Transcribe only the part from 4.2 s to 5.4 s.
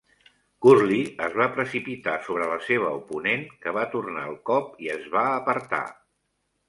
el cop i es va